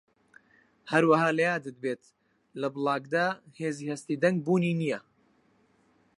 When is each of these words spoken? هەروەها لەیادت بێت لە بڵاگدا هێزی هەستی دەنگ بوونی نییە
هەروەها 0.91 1.29
لەیادت 1.39 1.75
بێت 1.83 2.03
لە 2.61 2.67
بڵاگدا 2.73 3.27
هێزی 3.59 3.89
هەستی 3.91 4.21
دەنگ 4.23 4.37
بوونی 4.45 4.77
نییە 4.81 4.99